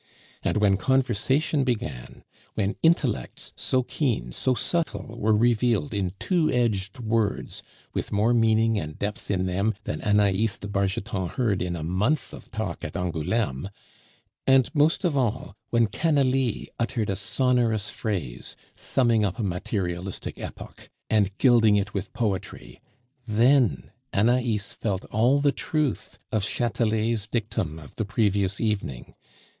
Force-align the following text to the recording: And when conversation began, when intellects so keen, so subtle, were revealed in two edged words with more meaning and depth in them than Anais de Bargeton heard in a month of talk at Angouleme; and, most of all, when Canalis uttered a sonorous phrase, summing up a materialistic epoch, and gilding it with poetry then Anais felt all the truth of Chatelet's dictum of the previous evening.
And 0.41 0.57
when 0.57 0.77
conversation 0.77 1.63
began, 1.63 2.23
when 2.55 2.75
intellects 2.81 3.53
so 3.55 3.83
keen, 3.83 4.31
so 4.31 4.55
subtle, 4.55 5.15
were 5.19 5.35
revealed 5.37 5.93
in 5.93 6.13
two 6.19 6.49
edged 6.49 6.97
words 6.97 7.61
with 7.93 8.11
more 8.11 8.33
meaning 8.33 8.79
and 8.79 8.97
depth 8.97 9.29
in 9.29 9.45
them 9.45 9.75
than 9.83 10.01
Anais 10.01 10.57
de 10.59 10.67
Bargeton 10.67 11.27
heard 11.27 11.61
in 11.61 11.75
a 11.75 11.83
month 11.83 12.33
of 12.33 12.49
talk 12.49 12.83
at 12.83 12.97
Angouleme; 12.97 13.69
and, 14.47 14.73
most 14.73 15.03
of 15.03 15.15
all, 15.15 15.55
when 15.69 15.85
Canalis 15.85 16.65
uttered 16.79 17.11
a 17.11 17.15
sonorous 17.15 17.91
phrase, 17.91 18.55
summing 18.75 19.23
up 19.23 19.37
a 19.37 19.43
materialistic 19.43 20.39
epoch, 20.39 20.89
and 21.11 21.37
gilding 21.37 21.75
it 21.75 21.93
with 21.93 22.11
poetry 22.11 22.81
then 23.27 23.91
Anais 24.11 24.73
felt 24.79 25.05
all 25.11 25.39
the 25.39 25.51
truth 25.51 26.17
of 26.31 26.43
Chatelet's 26.43 27.27
dictum 27.27 27.77
of 27.77 27.95
the 27.97 28.05
previous 28.05 28.59
evening. 28.59 29.13